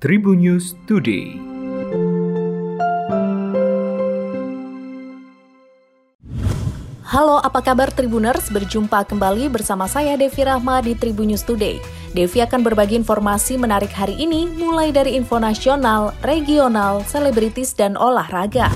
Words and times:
Tribun 0.00 0.40
News 0.40 0.80
Today. 0.88 1.36
Halo, 7.04 7.36
apa 7.44 7.60
kabar 7.60 7.92
Tribuners? 7.92 8.48
Berjumpa 8.48 9.04
kembali 9.04 9.52
bersama 9.52 9.84
saya 9.84 10.16
Devi 10.16 10.40
Rahma 10.40 10.80
di 10.80 10.96
Tribun 10.96 11.28
News 11.28 11.44
Today. 11.44 11.84
Devi 12.16 12.40
akan 12.40 12.64
berbagi 12.64 12.96
informasi 12.96 13.60
menarik 13.60 13.92
hari 13.92 14.16
ini 14.16 14.48
mulai 14.48 14.88
dari 14.88 15.20
info 15.20 15.36
nasional, 15.36 16.16
regional, 16.24 17.04
selebritis, 17.04 17.76
dan 17.76 17.92
olahraga. 18.00 18.72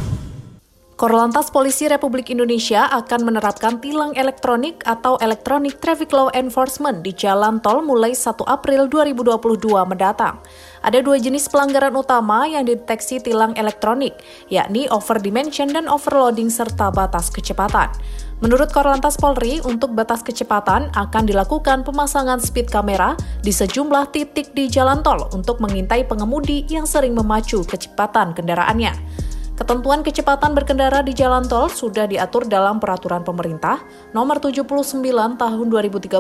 Korlantas 0.95 1.51
Polisi 1.51 1.91
Republik 1.91 2.31
Indonesia 2.31 2.87
akan 2.87 3.27
menerapkan 3.27 3.83
tilang 3.83 4.15
elektronik 4.15 4.79
atau 4.87 5.19
Electronic 5.19 5.83
Traffic 5.83 6.15
Law 6.15 6.31
Enforcement 6.31 7.03
di 7.03 7.11
jalan 7.11 7.59
tol 7.59 7.83
mulai 7.83 8.15
1 8.15 8.31
April 8.47 8.87
2022 8.87 9.75
mendatang. 9.91 10.39
Ada 10.87 11.03
dua 11.03 11.19
jenis 11.19 11.51
pelanggaran 11.51 11.99
utama 11.99 12.47
yang 12.47 12.63
dideteksi 12.63 13.19
tilang 13.19 13.59
elektronik, 13.59 14.15
yakni 14.47 14.87
over 14.95 15.19
dimension 15.19 15.67
dan 15.67 15.91
overloading 15.91 16.47
serta 16.47 16.95
batas 16.95 17.27
kecepatan. 17.27 17.91
Menurut 18.39 18.71
Korlantas 18.71 19.19
Polri, 19.19 19.59
untuk 19.67 19.99
batas 19.99 20.23
kecepatan 20.23 20.95
akan 20.95 21.23
dilakukan 21.27 21.83
pemasangan 21.83 22.39
speed 22.39 22.71
kamera 22.71 23.19
di 23.43 23.51
sejumlah 23.51 24.15
titik 24.15 24.55
di 24.55 24.71
jalan 24.71 25.03
tol 25.03 25.27
untuk 25.35 25.59
mengintai 25.59 26.07
pengemudi 26.07 26.63
yang 26.71 26.87
sering 26.87 27.19
memacu 27.19 27.67
kecepatan 27.67 28.31
kendaraannya. 28.31 29.34
Ketentuan 29.55 30.03
kecepatan 30.03 30.51
berkendara 30.51 30.99
di 31.07 31.15
jalan 31.15 31.47
tol 31.47 31.71
sudah 31.71 32.11
diatur 32.11 32.43
dalam 32.51 32.83
peraturan 32.83 33.23
pemerintah 33.23 33.79
nomor 34.11 34.43
79 34.43 34.91
tahun 35.39 35.67
2013 35.71 36.11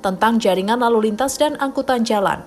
tentang 0.00 0.40
jaringan 0.40 0.80
lalu 0.80 1.12
lintas 1.12 1.36
dan 1.36 1.52
angkutan 1.60 2.00
jalan. 2.00 2.40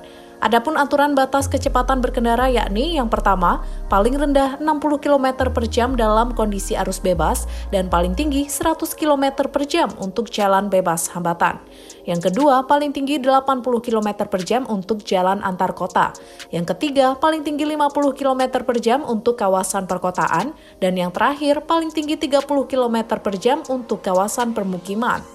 Adapun 0.45 0.77
aturan 0.77 1.17
batas 1.17 1.49
kecepatan 1.49 2.05
berkendara 2.05 2.45
yakni 2.53 3.01
yang 3.01 3.09
pertama, 3.09 3.65
paling 3.89 4.13
rendah 4.13 4.61
60 4.61 5.01
km 5.01 5.49
per 5.49 5.65
jam 5.65 5.97
dalam 5.97 6.37
kondisi 6.37 6.77
arus 6.77 7.01
bebas 7.01 7.49
dan 7.73 7.89
paling 7.89 8.13
tinggi 8.13 8.45
100 8.45 8.77
km 8.93 9.49
per 9.49 9.65
jam 9.65 9.89
untuk 9.97 10.29
jalan 10.29 10.69
bebas 10.69 11.09
hambatan. 11.17 11.57
Yang 12.05 12.29
kedua, 12.29 12.61
paling 12.69 12.93
tinggi 12.93 13.17
80 13.17 13.57
km 13.81 14.29
per 14.29 14.45
jam 14.45 14.69
untuk 14.69 15.01
jalan 15.01 15.41
antar 15.41 15.73
kota. 15.73 16.13
Yang 16.53 16.77
ketiga, 16.77 17.17
paling 17.17 17.41
tinggi 17.41 17.65
50 17.65 18.13
km 18.13 18.61
per 18.61 18.77
jam 18.77 19.01
untuk 19.01 19.41
kawasan 19.41 19.89
perkotaan. 19.89 20.53
Dan 20.77 20.93
yang 20.93 21.09
terakhir, 21.09 21.65
paling 21.65 21.89
tinggi 21.89 22.21
30 22.21 22.45
km 22.69 23.17
per 23.17 23.33
jam 23.41 23.65
untuk 23.65 24.05
kawasan 24.05 24.53
permukiman. 24.53 25.25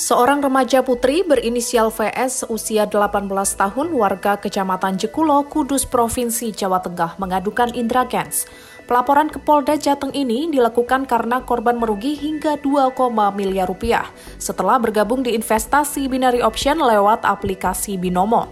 Seorang 0.00 0.40
remaja 0.40 0.80
putri 0.80 1.20
berinisial 1.20 1.92
VS 1.92 2.48
usia 2.48 2.88
18 2.88 3.28
tahun 3.36 3.92
warga 3.92 4.40
Kecamatan 4.40 4.96
Jekulo, 4.96 5.44
Kudus, 5.44 5.84
Provinsi 5.84 6.56
Jawa 6.56 6.80
Tengah 6.80 7.20
mengadukan 7.20 7.68
Indra 7.76 8.08
Kents. 8.08 8.48
Pelaporan 8.88 9.28
ke 9.28 9.36
Polda 9.36 9.76
Jateng 9.76 10.08
ini 10.16 10.48
dilakukan 10.48 11.04
karena 11.04 11.44
korban 11.44 11.76
merugi 11.76 12.16
hingga 12.16 12.56
2, 12.64 12.96
miliar 13.36 13.68
rupiah 13.68 14.08
setelah 14.40 14.80
bergabung 14.80 15.20
di 15.20 15.36
investasi 15.36 16.08
binary 16.08 16.40
option 16.40 16.80
lewat 16.80 17.20
aplikasi 17.28 18.00
Binomo. 18.00 18.48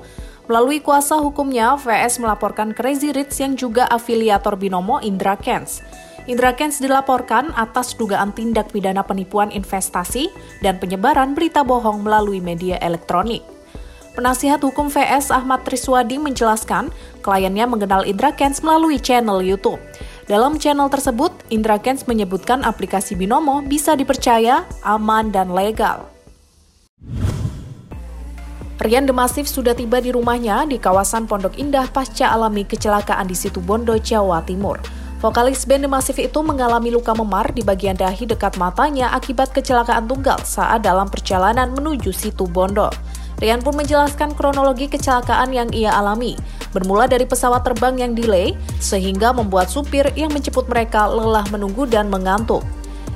Melalui 0.53 0.85
kuasa 0.85 1.17
hukumnya, 1.17 1.81
VS 1.81 2.21
melaporkan 2.21 2.77
Crazy 2.77 3.09
Rich 3.09 3.41
yang 3.41 3.57
juga 3.57 3.89
afiliator 3.89 4.53
Binomo 4.61 5.01
Indra 5.01 5.33
Kents. 5.41 5.81
Indra 6.29 6.53
Kents 6.53 6.85
dilaporkan 6.85 7.57
atas 7.57 7.97
dugaan 7.97 8.37
tindak 8.37 8.69
pidana 8.69 9.01
penipuan 9.01 9.49
investasi 9.49 10.29
dan 10.61 10.77
penyebaran 10.77 11.33
berita 11.33 11.65
bohong 11.65 12.05
melalui 12.05 12.45
media 12.45 12.77
elektronik. 12.85 13.41
Penasihat 14.13 14.61
hukum 14.61 14.93
VS 14.93 15.33
Ahmad 15.33 15.65
Triswadi 15.65 16.21
menjelaskan, 16.21 16.93
kliennya 17.25 17.65
mengenal 17.65 18.05
Indra 18.05 18.29
Kents 18.37 18.61
melalui 18.61 19.01
channel 19.01 19.41
YouTube. 19.41 19.81
Dalam 20.29 20.61
channel 20.61 20.93
tersebut, 20.93 21.33
Indra 21.49 21.81
Kents 21.81 22.05
menyebutkan 22.05 22.61
aplikasi 22.61 23.17
Binomo 23.17 23.65
bisa 23.65 23.97
dipercaya, 23.97 24.69
aman, 24.85 25.33
dan 25.33 25.49
legal. 25.57 26.13
Rian 28.85 29.09
Demasif 29.09 29.49
sudah 29.49 29.73
tiba 29.73 29.97
di 30.05 30.13
rumahnya 30.13 30.69
di 30.69 30.77
kawasan 30.77 31.25
Pondok 31.25 31.57
Indah 31.57 31.89
pasca 31.89 32.29
alami 32.29 32.69
kecelakaan 32.69 33.25
di 33.25 33.35
situ 33.35 33.65
Bondo, 33.65 33.97
Jawa 33.97 34.45
Timur. 34.45 34.98
Vokalis 35.19 35.67
band 35.67 35.83
The 35.83 35.91
Massive 35.91 36.31
itu 36.31 36.39
mengalami 36.47 36.95
luka 36.95 37.11
memar 37.11 37.51
di 37.51 37.67
bagian 37.67 37.99
dahi 37.99 38.23
dekat 38.23 38.55
matanya 38.55 39.11
akibat 39.11 39.51
kecelakaan 39.51 40.07
tunggal 40.07 40.39
saat 40.47 40.87
dalam 40.87 41.11
perjalanan 41.11 41.75
menuju 41.75 42.15
situ 42.15 42.47
Bondo. 42.47 42.87
Rian 43.43 43.59
pun 43.59 43.75
menjelaskan 43.75 44.39
kronologi 44.39 44.87
kecelakaan 44.87 45.51
yang 45.51 45.75
ia 45.75 45.91
alami, 45.91 46.39
bermula 46.71 47.11
dari 47.11 47.27
pesawat 47.27 47.67
terbang 47.67 47.99
yang 47.99 48.13
delay, 48.15 48.55
sehingga 48.79 49.35
membuat 49.35 49.67
supir 49.67 50.07
yang 50.15 50.31
menjemput 50.31 50.71
mereka 50.71 51.11
lelah 51.11 51.47
menunggu 51.51 51.83
dan 51.91 52.07
mengantuk. 52.07 52.63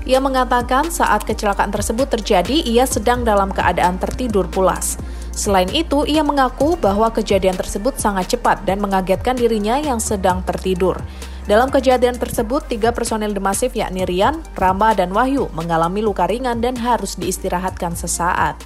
Ia 0.03 0.19
mengatakan 0.19 0.91
saat 0.91 1.23
kecelakaan 1.23 1.71
tersebut 1.71 2.11
terjadi, 2.11 2.67
ia 2.67 2.83
sedang 2.83 3.23
dalam 3.23 3.55
keadaan 3.55 4.03
tertidur 4.03 4.51
pulas. 4.51 4.99
Selain 5.31 5.71
itu, 5.71 6.03
ia 6.11 6.27
mengaku 6.27 6.75
bahwa 6.75 7.15
kejadian 7.15 7.55
tersebut 7.55 7.95
sangat 7.95 8.35
cepat 8.35 8.67
dan 8.67 8.83
mengagetkan 8.83 9.39
dirinya 9.39 9.79
yang 9.79 10.03
sedang 10.03 10.43
tertidur. 10.43 10.99
Dalam 11.43 11.75
kejadian 11.75 12.15
tersebut, 12.23 12.71
tiga 12.71 12.95
personel 12.95 13.35
demasif 13.35 13.75
yakni 13.75 14.07
Rian, 14.07 14.39
Rama, 14.55 14.95
dan 14.95 15.11
Wahyu 15.11 15.51
mengalami 15.59 15.99
luka 15.99 16.31
ringan 16.31 16.63
dan 16.63 16.79
harus 16.79 17.19
diistirahatkan 17.19 17.99
sesaat. 17.99 18.63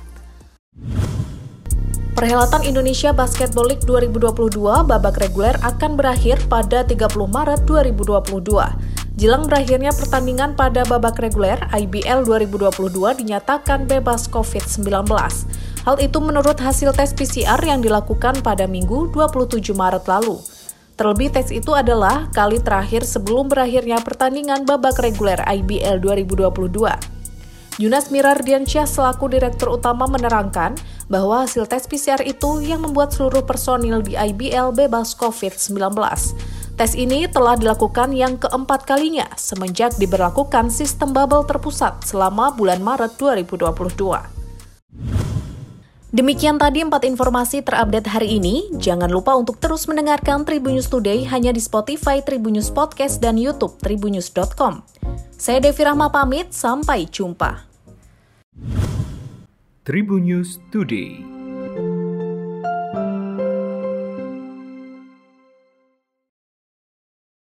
Perhelatan 2.12 2.64
Indonesia 2.64 3.16
Basketball 3.16 3.72
League 3.72 3.84
2022 3.88 4.60
babak 4.88 5.20
reguler 5.20 5.56
akan 5.64 6.00
berakhir 6.00 6.40
pada 6.48 6.84
30 6.84 7.12
Maret 7.12 7.64
2022. 7.64 8.44
Jelang 9.16 9.48
berakhirnya 9.48 9.96
pertandingan 9.96 10.52
pada 10.52 10.84
babak 10.84 11.16
reguler, 11.16 11.56
IBL 11.72 12.28
2022 12.28 12.92
dinyatakan 13.24 13.88
bebas 13.88 14.28
COVID-19. 14.28 15.08
Hal 15.88 15.96
itu 15.96 16.18
menurut 16.20 16.60
hasil 16.60 16.92
tes 16.92 17.16
PCR 17.16 17.60
yang 17.64 17.80
dilakukan 17.80 18.44
pada 18.44 18.68
Minggu 18.68 19.08
27 19.16 19.72
Maret 19.72 20.04
lalu. 20.04 20.55
Terlebih 20.96 21.28
tes 21.28 21.52
itu 21.52 21.76
adalah 21.76 22.32
kali 22.32 22.56
terakhir 22.56 23.04
sebelum 23.04 23.52
berakhirnya 23.52 24.00
pertandingan 24.00 24.64
babak 24.64 24.96
reguler 24.96 25.36
IBL 25.44 26.00
2022. 26.00 27.16
Yunas 27.76 28.08
Mirardiansyah 28.08 28.88
selaku 28.88 29.28
Direktur 29.28 29.76
Utama 29.76 30.08
menerangkan 30.08 30.72
bahwa 31.12 31.44
hasil 31.44 31.68
tes 31.68 31.84
PCR 31.84 32.24
itu 32.24 32.64
yang 32.64 32.80
membuat 32.80 33.12
seluruh 33.12 33.44
personil 33.44 34.00
di 34.00 34.16
IBL 34.16 34.72
bebas 34.72 35.12
COVID-19. 35.20 35.76
Tes 36.80 36.92
ini 36.96 37.28
telah 37.28 37.60
dilakukan 37.60 38.16
yang 38.16 38.40
keempat 38.40 38.88
kalinya 38.88 39.28
semenjak 39.36 39.92
diberlakukan 40.00 40.72
sistem 40.72 41.12
bubble 41.12 41.44
terpusat 41.44 42.08
selama 42.08 42.56
bulan 42.56 42.80
Maret 42.80 43.20
2022. 43.20 44.45
Demikian 46.16 46.56
tadi 46.56 46.80
empat 46.80 47.04
informasi 47.04 47.60
terupdate 47.60 48.08
hari 48.08 48.40
ini. 48.40 48.72
Jangan 48.80 49.12
lupa 49.12 49.36
untuk 49.36 49.60
terus 49.60 49.84
mendengarkan 49.84 50.48
Tribunnews 50.48 50.88
Today 50.88 51.28
hanya 51.28 51.52
di 51.52 51.60
Spotify, 51.60 52.24
Tribunnews 52.24 52.72
Podcast, 52.72 53.20
dan 53.20 53.36
Youtube 53.36 53.76
tribunnews.com. 53.84 54.80
Saya 55.36 55.60
Devi 55.60 55.82
Rahma 55.84 56.08
pamit, 56.08 56.56
sampai 56.56 57.04
jumpa. 57.04 57.68
Tribunnews 59.84 60.56
Today 60.72 61.35